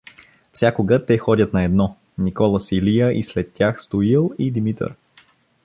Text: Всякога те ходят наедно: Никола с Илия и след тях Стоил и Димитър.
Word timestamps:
Всякога 0.53 1.05
те 1.05 1.17
ходят 1.17 1.53
наедно: 1.53 1.95
Никола 2.17 2.59
с 2.59 2.71
Илия 2.71 3.11
и 3.19 3.23
след 3.23 3.53
тях 3.53 3.81
Стоил 3.81 4.31
и 4.39 4.51
Димитър. 4.51 4.95